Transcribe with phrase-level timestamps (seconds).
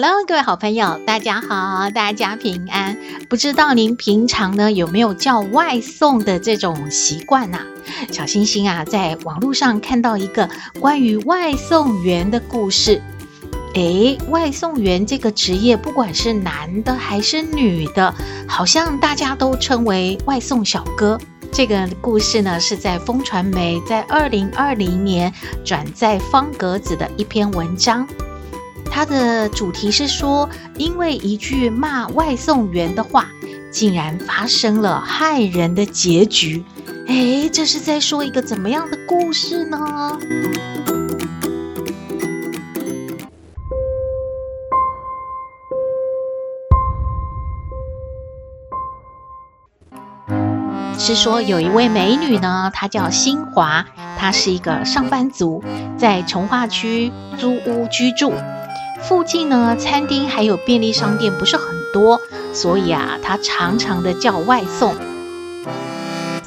[0.00, 2.96] Hello，各位好朋友，大家好，大家平安。
[3.28, 7.58] 不知道您平常呢有没有叫外送的这种习惯呢？
[8.12, 10.48] 小星星啊，在网络上看到一个
[10.78, 13.02] 关于外送员的故事。
[13.74, 18.14] 诶，外送员这个职业，不管是男的还是女的，
[18.46, 21.18] 好像大家都称为外送小哥。
[21.50, 28.06] 这个故事呢，是在风传媒在二零二零年转载方格子的一篇文章。
[28.90, 33.28] 它的主题是说，因为一句骂外送员的话，
[33.70, 36.64] 竟然发生了害人的结局。
[37.06, 40.18] 诶，这是在说一个怎么样的故事呢？
[50.98, 53.86] 是说有一位美女呢，她叫新华，
[54.18, 55.62] 她是一个上班族，
[55.96, 58.32] 在从化区租屋居住。
[59.08, 62.20] 附近呢，餐厅还有便利商店不是很多，
[62.52, 64.94] 所以啊，他常常的叫外送。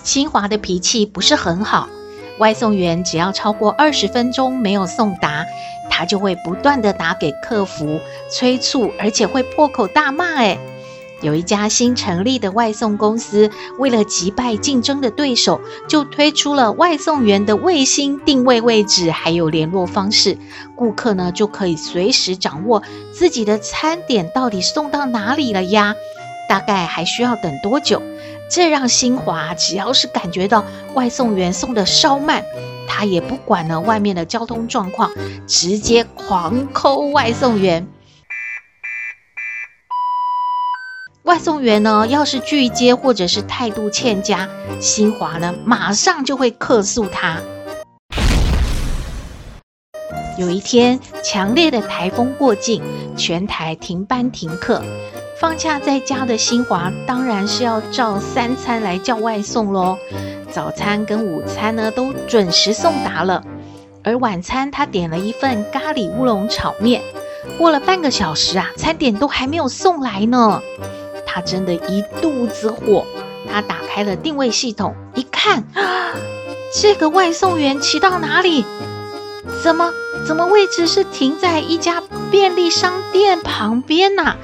[0.03, 1.89] 新华的脾气不是很好，
[2.37, 5.43] 外送员只要超过二十分钟没有送达，
[5.89, 10.35] 他就会不断的打给客服催促，而且会破口大骂。
[10.35, 10.59] 哎。
[11.21, 20.37] 有一家新成立的外送公司，为了击败竞争的对手，就推出了外送员的卫星定位位置，还有联络方式，
[20.75, 22.81] 顾客呢就可以随时掌握
[23.13, 25.95] 自己的餐点到底送到哪里了呀？
[26.49, 28.01] 大概还需要等多久？
[28.49, 32.43] 这让新华只要是感觉到外送员送的稍慢，
[32.87, 35.11] 他也不管了外面的交通状况，
[35.47, 37.87] 直接狂抠外送员。
[41.23, 44.49] 外送员呢，要是拒接或者是态度欠佳，
[44.79, 47.37] 新华呢马上就会客诉他。
[50.39, 52.81] 有一天，强烈的台风过境，
[53.15, 54.81] 全台停班停课。
[55.39, 59.97] 放假在家的新华，当然是要照三餐来叫外送喽。
[60.49, 63.43] 早餐跟午餐呢都准时送达了，
[64.03, 67.01] 而晚餐他点了一份咖喱乌龙炒面。
[67.57, 70.61] 过了半个小时啊，餐点都还没有送来呢。
[71.33, 73.05] 他真的一肚子火，
[73.49, 76.13] 他打开了定位系统，一看，啊，
[76.75, 78.65] 这个外送员骑到哪里？
[79.63, 79.93] 怎么
[80.27, 84.35] 怎么位置是停在一家便利商店旁边呢？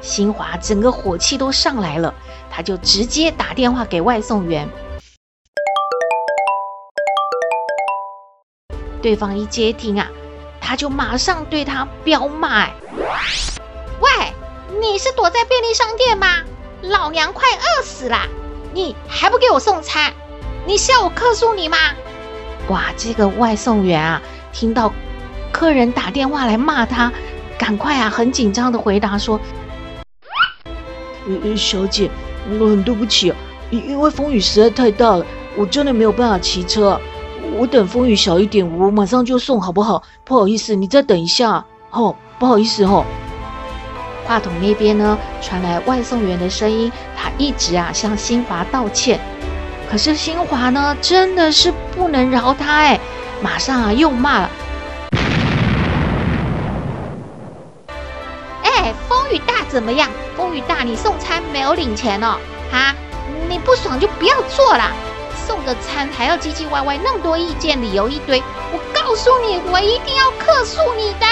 [0.00, 2.14] 新华整个火气都上来了，
[2.50, 4.68] 他就直接打电话给外送员，
[9.02, 10.08] 对方一接听啊，
[10.60, 12.68] 他就马上对他飙骂，
[14.00, 14.32] 喂！
[14.78, 16.26] 你是躲在便利商店吗？
[16.82, 18.18] 老娘快饿死了，
[18.74, 20.12] 你还不给我送餐？
[20.66, 21.78] 你是要我客诉你吗？
[22.68, 24.20] 哇，这个外送员啊，
[24.52, 24.92] 听到
[25.50, 27.10] 客人打电话来骂他，
[27.58, 29.40] 赶快啊，很紧张的回答说
[31.26, 32.10] ：“呃，小姐，
[32.60, 33.32] 我很对不起，
[33.70, 35.24] 因因为风雨实在太大了，
[35.56, 37.00] 我真的没有办法骑车。
[37.56, 40.02] 我等风雨小一点，我马上就送，好不好？
[40.22, 43.02] 不好意思，你再等一下，哦，不好意思，哦。”
[44.26, 49.20] 话筒那边呢，传来外送员的声音，他一直啊向新华道歉，
[49.90, 52.98] 可是新华呢真的是不能饶他哎，
[53.40, 54.50] 马上啊又骂了，
[58.62, 60.10] 哎，风雨大怎么样？
[60.36, 62.36] 风雨大你送餐没有领钱哦，
[62.72, 62.94] 哈，
[63.48, 64.90] 你不爽就不要做啦，
[65.46, 71.26] 送个餐还要唧唧歪歪，那么多意见理由一堆，我告诉你，我一定要克诉你的。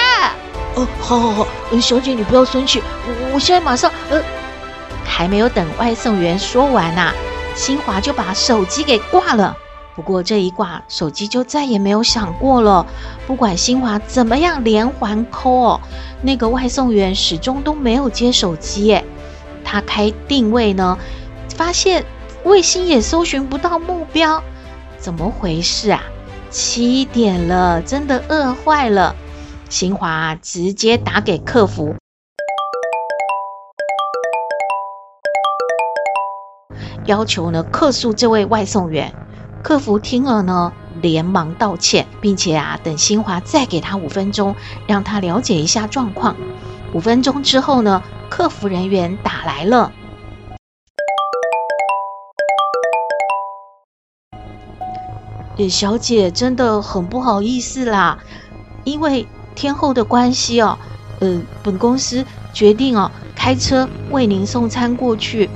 [0.75, 1.47] 哦，好好好，
[1.79, 4.21] 小姐你不要生气，我我现在马上，呃，
[5.05, 7.13] 还没有等外送员说完呐、
[7.55, 9.55] 新华就把手机给挂了。
[9.95, 12.85] 不过这一挂，手机就再也没有响过了。
[13.25, 15.79] 不管新华怎么样连环 call，
[16.21, 18.91] 那个外送员始终都没有接手机。
[18.91, 19.05] 诶，
[19.63, 20.97] 他开定位呢，
[21.55, 22.03] 发现
[22.43, 24.43] 卫星也搜寻不到目标，
[24.97, 26.03] 怎么回事啊？
[26.49, 29.15] 七点了，真的饿坏了。
[29.75, 31.97] 新华直接打给客服，
[37.05, 39.13] 要求呢客诉这位外送员。
[39.61, 44.55] 客服听了呢，连忙道歉，并且啊，等新华再给他五分钟，
[44.87, 46.37] 让他了解一下状况。
[46.93, 49.91] 五分钟之后呢，客服人员打来了。
[55.69, 58.19] 小姐，真的很不好意思啦，
[58.85, 60.77] 因为天后的关系哦，
[61.19, 62.23] 呃，本公司
[62.53, 65.49] 决定哦，开车为您送餐过去，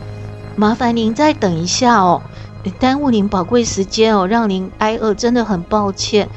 [0.55, 2.21] 麻烦您再等一下哦，
[2.79, 6.27] 耽误您宝贵时间哦，让您挨饿，真的很抱歉。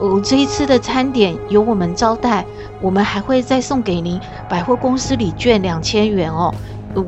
[0.00, 2.46] 哦，这一次的餐点由我们招待，
[2.80, 6.54] 我们还会再送给您百货公司礼券两千元哦，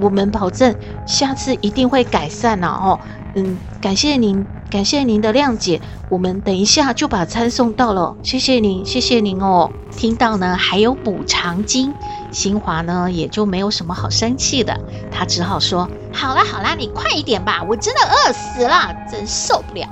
[0.01, 0.75] 我们保证
[1.07, 3.01] 下次一定会改善了哦。
[3.35, 5.81] 嗯，感谢您，感谢您的谅解。
[6.09, 9.71] 我们等一下就把餐送到了，谢谢您，谢谢您哦。
[9.93, 11.95] 听到呢还有补偿金，
[12.33, 14.81] 新华呢也就没有什么好生气的，
[15.13, 19.87] 他只好说：好啦好啦，你快一点吧，我真的饿死了，真受不了。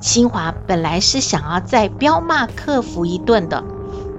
[0.00, 3.62] 新华本来是想要再彪骂客服一顿的，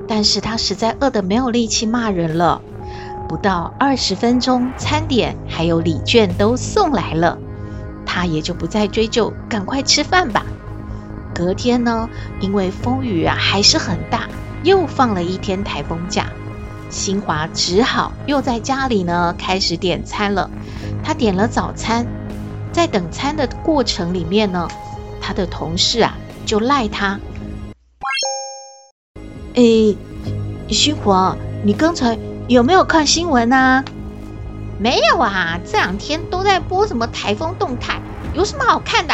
[0.08, 2.62] 但是他实在饿得没有力气骂人了。
[3.28, 7.38] 不到二十分钟，餐点还有礼券都送来了。
[8.06, 10.46] 他也就不再追究，赶快吃饭吧。
[11.34, 14.30] 隔天呢，因为风雨啊还是很大，
[14.64, 16.28] 又放了一天台风假。
[16.90, 20.50] 新华只好又在家里呢开始点餐了。
[21.04, 22.06] 他点了早餐，
[22.72, 24.68] 在等餐的过程里面呢，
[25.20, 27.20] 他的同事啊就赖他
[29.56, 29.96] ：“哎，
[30.70, 33.84] 新华，你刚才有没有看新闻啊？”
[34.78, 38.02] 没有啊，这两天都在播什么台风动态，
[38.34, 39.14] 有什么好看的？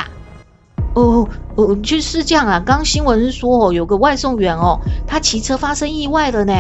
[0.96, 2.60] 哦哦，就是这样啊。
[2.66, 6.54] 刚新闻是说哦，有个外送员哦，他骑车发生意外了呢。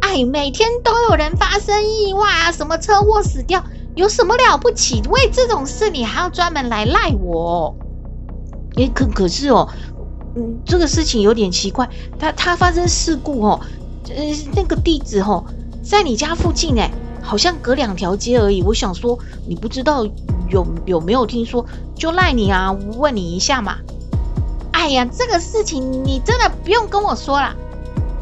[0.00, 3.62] 哎，每天都有人发生意外啊，什么车祸死掉，
[3.94, 5.02] 有什么了不起？
[5.10, 7.76] 为这种事你还要专门来赖我？
[8.76, 9.68] 哎，可可是哦，
[10.34, 11.88] 嗯，这个事情有点奇怪，
[12.18, 13.60] 他他发生事故哦，
[14.08, 14.14] 呃，
[14.56, 15.44] 那个地址哦，
[15.84, 16.90] 在你家附近哎。
[17.26, 18.60] 好像隔两条街而已。
[18.60, 20.06] 我想说，你不知道
[20.50, 21.64] 有有没有听说？
[21.96, 23.78] 就赖你啊，问你一下嘛。
[24.72, 27.56] 哎呀，这个事情你真的不用跟我说了。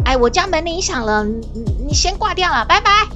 [0.04, 1.42] 哎，我家门铃响了，你
[1.88, 3.08] 你先挂掉了，拜拜。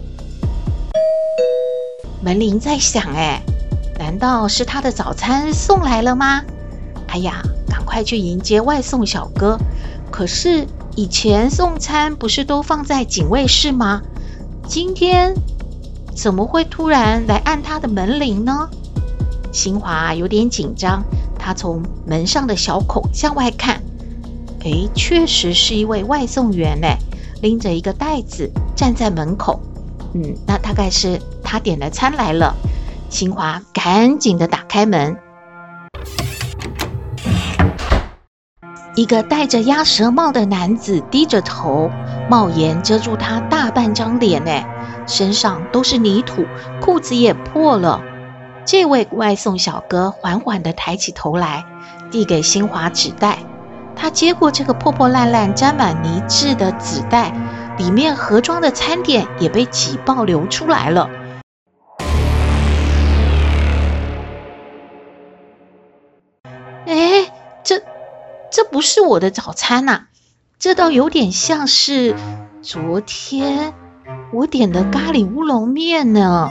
[2.21, 3.41] 门铃在响，哎，
[3.97, 6.43] 难道是他的早餐送来了吗？
[7.07, 9.57] 哎呀，赶快去迎接外送小哥。
[10.11, 10.67] 可是
[10.97, 14.03] 以前送餐不是都放在警卫室吗？
[14.67, 15.35] 今天。
[16.15, 18.71] 怎么会突然来按他的门铃呢？
[19.53, 21.05] 新华有点紧张，
[21.39, 23.83] 他从门上的小孔向外看，
[24.61, 26.89] 诶，确实是一位外送员呢，
[27.43, 29.61] 拎着一个袋子站在门口。
[30.15, 32.55] 嗯，那大概是他点的餐来了。
[33.11, 35.19] 新华赶紧的打开门，
[38.97, 41.91] 一个戴着鸭舌帽的男子低着头，
[42.29, 44.53] 帽檐遮住他大半张脸呢。
[45.07, 46.45] 身上都是泥土，
[46.81, 48.03] 裤子也破了。
[48.65, 51.65] 这位外送小哥缓缓地抬起头来，
[52.11, 53.39] 递给新华纸袋。
[53.95, 57.33] 他接过这个破破烂烂、沾满泥渍的纸袋，
[57.79, 61.09] 里面盒装的餐点也被挤爆流出来了。
[66.87, 67.33] 哎，
[67.63, 67.81] 这
[68.51, 70.07] 这不是我的早餐呐，
[70.59, 72.17] 这倒有点像是
[72.63, 73.75] 昨天。
[74.33, 76.49] 我点的咖喱乌龙面呢？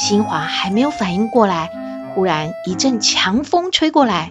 [0.00, 1.68] 新华还没有反应过来，
[2.14, 4.30] 忽然一阵强风吹过来。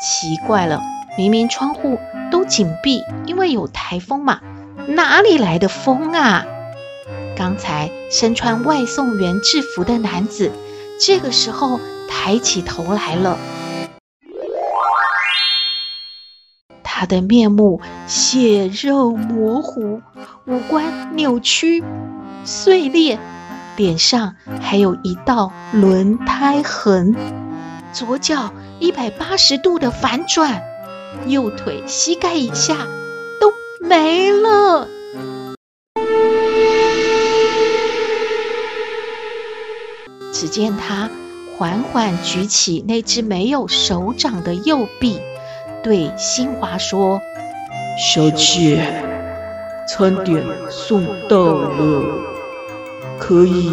[0.00, 0.82] 奇怪了，
[1.16, 2.00] 明明窗户
[2.32, 4.40] 都紧闭，因为有台风嘛，
[4.88, 6.44] 哪里来的风啊？
[7.36, 10.50] 刚才身穿外送员制服的男子，
[10.98, 13.38] 这个时候抬起头来了。
[16.82, 20.02] 他的面目血肉模糊，
[20.46, 21.84] 五官扭曲
[22.44, 23.20] 碎裂，
[23.76, 27.14] 脸上还有一道轮胎痕，
[27.92, 30.60] 左脚一百八十度的反转，
[31.26, 32.88] 右腿膝盖以下
[33.40, 34.88] 都没了。
[40.40, 41.10] 只见他
[41.56, 45.18] 缓缓举起那只没有手掌的右臂。
[45.82, 47.20] 对新华说
[47.98, 49.02] ：“小姐，
[49.88, 52.04] 餐点送到了，
[53.18, 53.72] 可以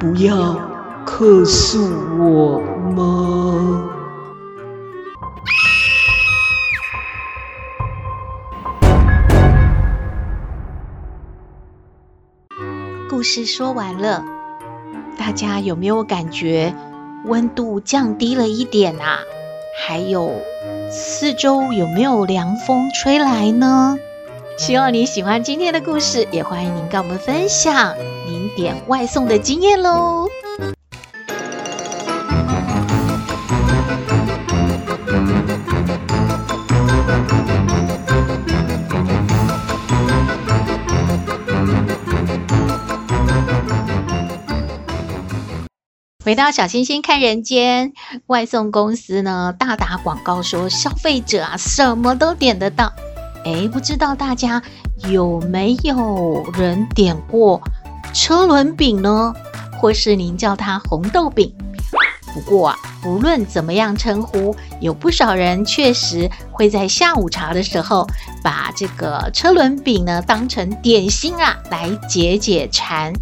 [0.00, 0.58] 不要
[1.06, 1.78] 客诉
[2.18, 2.58] 我
[2.90, 3.84] 吗？”
[13.08, 14.24] 故事说完了，
[15.18, 16.74] 大家有没有感觉
[17.24, 19.18] 温度降低了一点啊？
[19.86, 20.32] 还有
[20.90, 23.96] 四周有没有凉风吹来呢？
[24.56, 27.94] 希望你喜欢今天的故事，也欢迎您跟我们分享
[28.26, 30.28] 您点外送的经验喽。
[46.34, 47.92] 回到小星星看人间，
[48.26, 52.92] 外送公司呢，大打广告说消费者啊什么都点得到。
[53.44, 54.60] 诶，不知道大家
[55.06, 57.62] 有没有人点过
[58.12, 59.32] 车轮饼呢？
[59.80, 61.54] 或是您叫它红豆饼？
[62.34, 68.04] 不过啊，不论怎么样称呼，有不少人确实会在下午茶的时候
[68.42, 73.12] 把这个车轮饼呢当成点心啊来解解馋。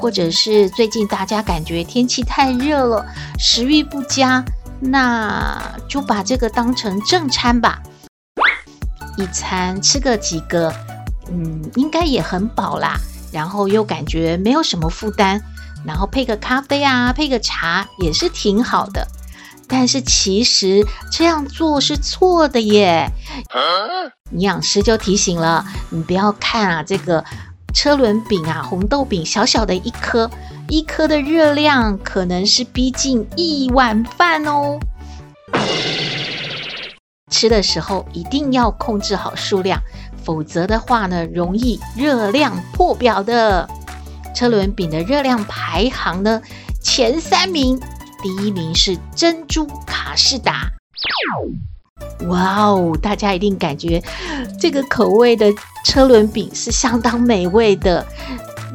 [0.00, 3.06] 或者是最近大家感觉天气太热了，
[3.38, 4.42] 食欲不佳，
[4.80, 7.82] 那就把这个当成正餐吧。
[9.18, 10.74] 一餐吃个几个，
[11.28, 12.96] 嗯，应该也很饱啦。
[13.30, 15.42] 然后又感觉没有什么负担，
[15.84, 19.06] 然后配个咖啡啊，配个茶也是挺好的。
[19.68, 23.12] 但是其实这样做是错的耶。
[24.32, 27.22] 营养师就提醒了，你不要看啊这个。
[27.72, 30.30] 车轮饼啊，红豆饼小小的一颗，
[30.68, 34.78] 一颗的热量可能是逼近一碗饭哦。
[37.30, 39.80] 吃的时候一定要控制好数量，
[40.22, 43.68] 否则的话呢，容易热量破表的。
[44.34, 46.40] 车轮饼的热量排行呢，
[46.82, 47.80] 前三名，
[48.22, 50.68] 第一名是珍珠卡士达。
[52.28, 52.96] 哇哦！
[53.00, 54.02] 大家一定感觉
[54.58, 55.50] 这个口味的
[55.84, 58.06] 车轮饼是相当美味的，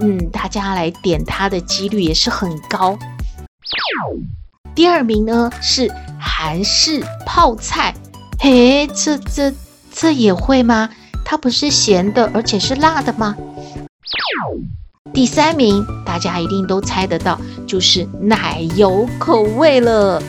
[0.02, 2.98] 嗯，大家来点它的几率也是很高。
[4.74, 7.94] 第二名呢是韩式泡菜，
[8.40, 9.54] 嘿，这这
[9.94, 10.90] 这也会吗？
[11.24, 13.36] 它不是咸的，而且是辣的吗？
[15.14, 20.22] 第三名大家一定都猜得到，就是奶油口味了。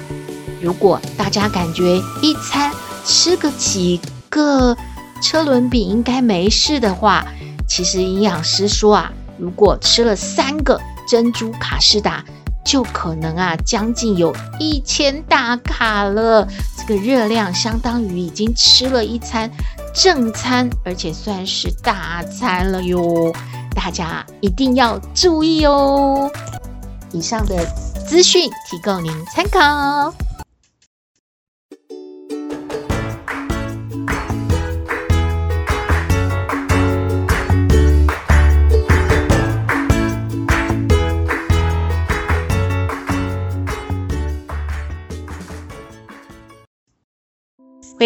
[0.60, 2.72] 如果大家感觉一餐
[3.06, 4.76] 吃个几个
[5.22, 7.24] 车轮饼应该没事的话，
[7.68, 12.24] 其实营养师说啊，如果吃了三个珍珠卡士达，
[12.64, 16.46] 就可能啊将近有一千大卡了。
[16.76, 19.50] 这个热量相当于已经吃了一餐
[19.94, 23.32] 正餐，而且算是大餐了哟。
[23.74, 26.30] 大家一定要注意哦。
[27.12, 27.64] 以上的
[28.08, 30.12] 资讯提供您参考。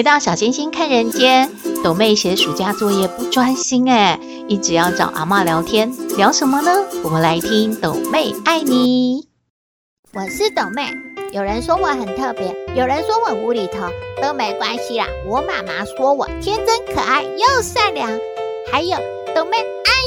[0.00, 1.50] 回到小星星看人间，
[1.85, 6.71] 斗妹写暑假作业不专心诶，一直要找阿嬷聊天，聊什么呢？
[7.04, 9.28] 我们来听斗妹爱你。
[10.14, 10.90] 我是斗妹，
[11.33, 13.90] 有人说我很特别，有人说我无厘头，
[14.23, 15.07] 都没关系啦。
[15.28, 18.09] 我妈妈说我天真可爱又善良，
[18.73, 18.97] 还有
[19.35, 20.00] 斗妹爱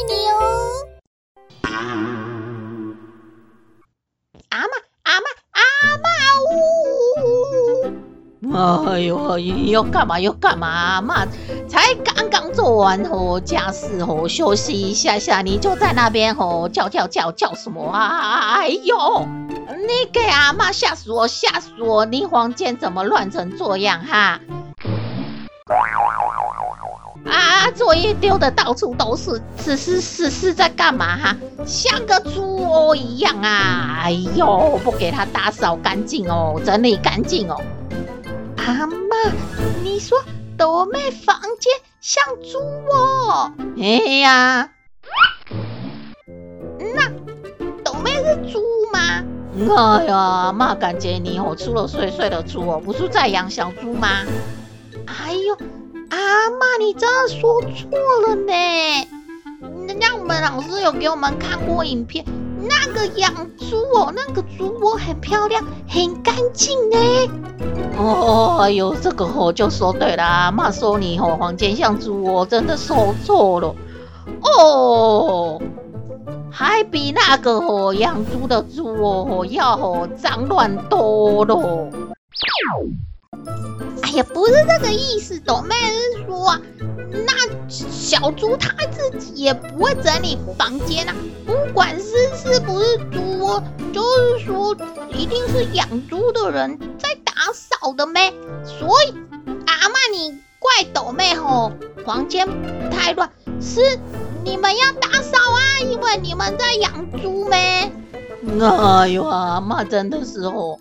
[8.64, 11.26] 哎呦，要干嘛要干嘛嘛？
[11.68, 18.56] 才刚刚做完吼家事吼，休息一下下，你就在那边吼叫叫叫叫什么啊？
[18.56, 19.28] 哎呦，
[19.78, 22.06] 你给阿妈吓死我吓死我！
[22.06, 24.40] 你房间怎么乱成这样哈？
[27.26, 31.36] 啊，作业丢的到处都是，是是是是在干嘛哈？
[31.66, 34.00] 像个猪窝一样啊！
[34.04, 37.60] 哎呦，不给他打扫干净哦，整理干净哦。
[38.66, 39.32] 阿妈，
[39.84, 40.24] 你说
[40.58, 43.52] 豆妹房间像猪窝？
[43.78, 44.70] 哎呀，
[46.96, 47.10] 那
[47.84, 48.62] 豆妹是猪
[48.94, 49.26] 吗？
[49.98, 54.08] 哎呀，妈感觉你哦出了岁岁的猪哦，不是在养小猪吗？
[55.08, 55.58] 哎呦，
[56.10, 58.54] 阿妈，你真的说错了呢。
[59.88, 62.26] 人家我们老师有给我们看过影片。
[62.68, 66.98] 那个养猪哦，那个猪窝很漂亮，很干净呢。
[67.98, 73.76] 哦，哎呦，这个哦就说对了，妈说你哦房间像猪窝，真的说错了。
[74.42, 75.62] 哦，
[76.52, 81.90] 还比那个哦养猪的猪窝要哦脏乱多了。
[84.14, 86.58] 也，不是这个意思，斗妹是说。
[87.26, 91.14] 那小猪它自己也不会整理房间啊，
[91.46, 94.76] 不管是是不是猪窝，就是说
[95.10, 98.34] 一定是养猪的人在打扫的咩？
[98.66, 99.14] 所以
[99.68, 101.72] 阿嬷你怪斗妹吼，
[102.04, 102.48] 房间
[102.90, 103.30] 太乱，
[103.62, 104.00] 是
[104.44, 107.92] 你们要打扫啊，因为你们在养猪咩？
[108.60, 110.80] 哎呦，阿嬷真的是哦，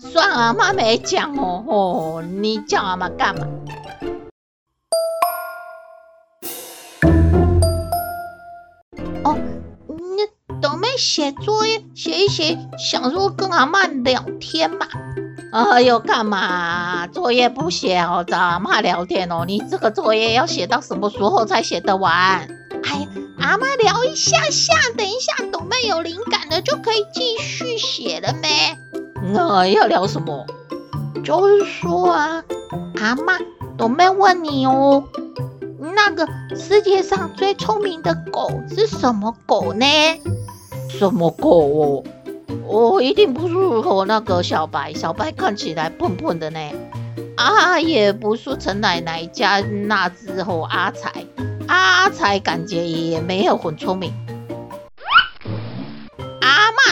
[0.00, 3.46] 算阿妈没讲哦哦，你叫阿妈干嘛？
[9.24, 9.36] 哦，
[9.88, 14.86] 你都没写作业写一写，想说跟阿妈聊天嘛。
[15.52, 17.08] 哎呦，干嘛？
[17.08, 19.44] 作业不写哦，找阿妈聊天哦。
[19.46, 22.48] 你这个作业要写到什么时候才写得完？
[22.84, 23.08] 哎呀，
[23.40, 28.78] 阿妈聊一下下，等一下斗妹有灵感了就可以继续写了咩？
[29.32, 30.46] 那要聊什么？
[31.24, 32.42] 就是说啊，
[33.00, 33.34] 阿妈，
[33.78, 35.04] 我妹问你哦，
[35.78, 39.84] 那个世界上最聪明的狗是什么狗呢？
[40.88, 42.04] 什么狗哦？
[42.66, 46.60] 哦，一定不是和那个小白，小白看起来笨笨的呢。
[47.36, 51.24] 啊，也不是陈奶奶家那只和阿才，
[51.66, 54.12] 阿才感觉也没有很聪明。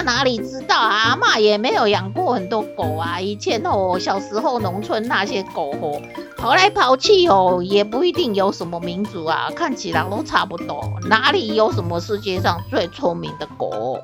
[0.06, 0.78] 哪里知道？
[0.78, 3.20] 阿嬷也没有养过很多狗啊。
[3.20, 6.00] 以前哦，小时候农村那些狗哦，
[6.36, 10.88] 跑来跑去哦，也不一定有什么民族啊，看起来都差不多。
[11.08, 13.98] 哪里有什么世界上最聪明的狗？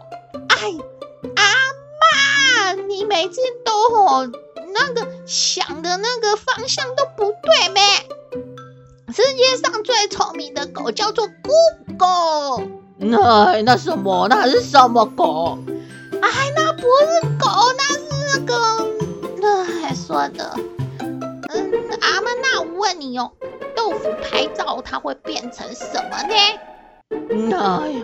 [0.49, 0.57] 哎，
[1.37, 4.29] 阿妈，你每次都哦
[4.75, 7.81] 那个想的那个方向都不对咩？
[9.15, 11.29] 世界上最聪明的狗叫做
[11.97, 12.67] Google。
[12.97, 14.27] 那那什么？
[14.29, 15.59] 那是什么狗？
[16.83, 17.47] 不是狗，
[17.79, 18.53] 那是那个……
[19.41, 20.53] 那还说的？
[20.99, 23.31] 嗯，阿曼，那我问你哦，
[23.77, 26.35] 豆腐拍照它会变成什么呢？
[27.55, 28.03] 哎呀，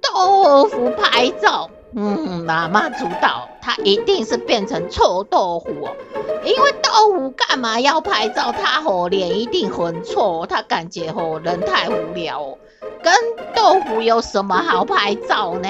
[0.00, 5.96] 豆腐拍照，嗯，阿妈主导，它一定是变成臭豆腐哦。
[6.44, 8.52] 因为豆腐干嘛要拍照？
[8.52, 12.58] 它吼脸一定很臭，它感觉吼人太无聊哦。
[13.02, 13.12] 跟
[13.52, 15.68] 豆腐有什么好拍照呢？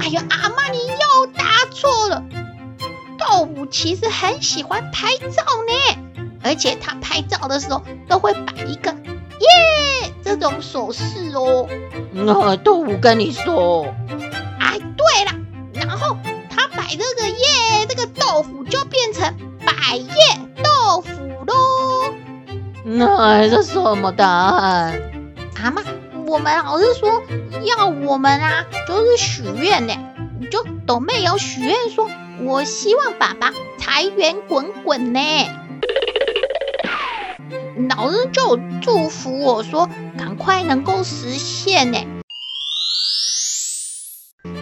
[0.00, 2.22] 哎呦，阿妈，你又答错了。
[3.18, 11.66] 豆腐其实很喜欢拍照呢，而且他拍照的时候都会摆一个耶这种手势哦。
[12.12, 13.86] 那豆腐跟你说，
[14.58, 15.32] 哎，对了，
[15.72, 16.16] 然后
[16.50, 20.06] 他摆这个耶，这个豆腐就变成百叶
[20.62, 21.10] 豆腐
[21.46, 22.12] 喽。
[22.84, 25.00] 那这是什么答案？
[25.62, 25.82] 阿妈。
[26.26, 27.22] 我们老师说
[27.64, 29.94] 要我们啊，就是许愿呢。
[30.50, 32.10] 就斗妹有许愿说，
[32.42, 35.20] 我希望爸爸财源滚滚呢。
[37.88, 41.98] 老师就祝福我说，赶快能够实现呢。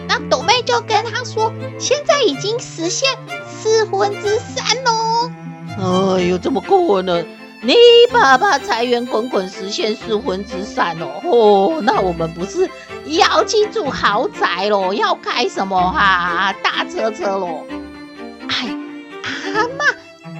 [0.07, 5.31] 那斗妹就跟他说，现在已经实现四分之三喽。
[5.77, 7.25] 哎呦，怎么可能？
[7.65, 7.73] 你
[8.11, 12.69] 爸爸财源滚滚，实现四分之三哦，哦，那我们不是
[13.05, 14.93] 要去住豪宅喽？
[14.93, 17.65] 要开什么哈、啊、大车车喽？
[18.49, 18.67] 哎，
[19.45, 19.85] 阿妈，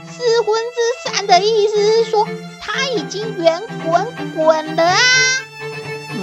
[0.06, 2.28] 四分之三的意思是说
[2.60, 4.06] 他已经圆滚
[4.36, 4.84] 滚了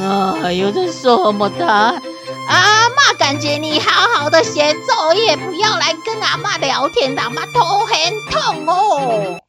[0.03, 0.37] 啊！
[0.45, 1.67] 哎呦，这是什么的？
[1.67, 7.97] 阿妈，感觉你好好的写作业，不要来跟阿妈聊天，阿妈头很
[8.31, 9.41] 痛哦。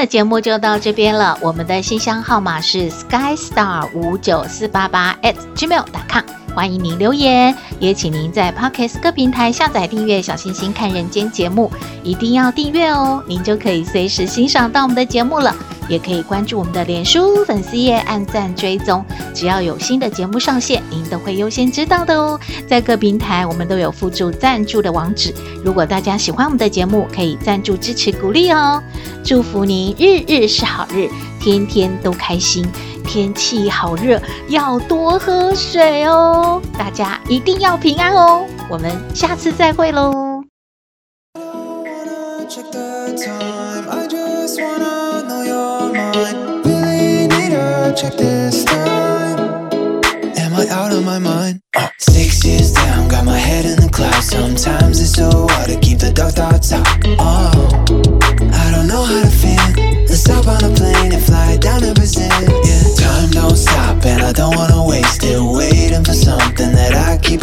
[0.00, 1.38] 的节目就到这边了。
[1.42, 11.70] 我们的信箱号码是 skystar 五九四八八 at gmail.com，欢迎您留言，也请您在 Podcast 各平台下载订阅“小星星看人间”节目，
[12.02, 15.54] 一定要订阅哦，您就可以随时欣赏到我们的节目了。
[15.88, 22.38] 也可以关注我们的脸书粉丝页，按赞追踪，只要有新的节目上线，您都会优先知道的哦。
[22.68, 25.34] 在各平台，我们都有附注赞助的网址，
[25.64, 28.80] 如果大家喜欢我们的节目，可以赞助支持鼓励哦。
[29.24, 31.08] 祝福您日日是好日，
[31.40, 32.64] 天天都开心。
[33.00, 36.60] 天气好热，要多喝水哦！
[36.78, 38.46] 大家一定要平安哦！
[38.68, 40.42] 我们下次再会喽。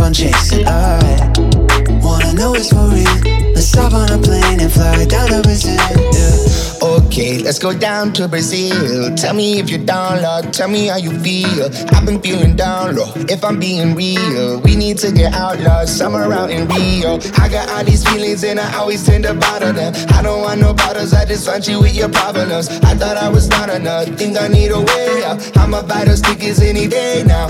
[0.08, 0.66] on chasing.
[0.66, 1.34] I
[2.02, 3.54] wanna know it's for real.
[3.54, 5.76] Let's hop on a plane and fly down to Brazil.
[5.76, 6.96] Yeah.
[6.96, 9.14] Okay, let's go down to Brazil.
[9.16, 10.42] Tell me if you're down low.
[10.52, 11.66] Tell me how you feel.
[11.94, 13.12] I've been feeling down low.
[13.28, 17.20] If I'm being real, we need to get out loud somewhere out in Rio.
[17.38, 19.94] I got all these feelings and I always tend to bottle them.
[20.10, 21.14] I don't want no bottles.
[21.14, 22.70] I just want you with your problems.
[22.70, 24.08] I thought I was not enough.
[24.18, 25.58] Think I need a way out.
[25.58, 27.50] I'm about those tickets any day now.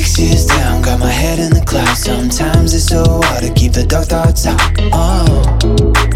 [0.00, 2.04] Six years down, got my head in the clouds.
[2.04, 4.58] Sometimes it's so hard to keep the dark thoughts out.
[4.96, 5.44] Oh,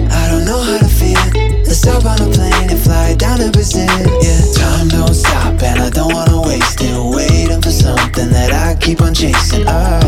[0.09, 1.21] I don't know how to feel.
[1.69, 3.85] Let's hop on a plane and fly down to Brazil.
[4.25, 6.97] Yeah, time don't stop and I don't wanna waste it.
[6.97, 9.69] Waiting for something that I keep on chasing.
[9.69, 10.01] I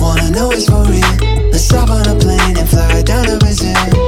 [0.00, 1.52] wanna know it's for real.
[1.52, 3.99] Let's hop on a plane and fly down to Brazil.